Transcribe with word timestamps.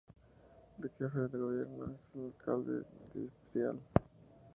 El 0.81 0.89
jefe 0.97 1.19
del 1.27 1.41
gobierno 1.41 1.93
es 1.93 2.07
el 2.15 2.21
alcalde 2.25 2.81
distrital. 3.13 3.79